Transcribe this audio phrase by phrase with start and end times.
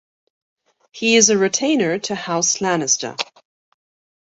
[0.91, 3.15] He is a retainer to House Lannister.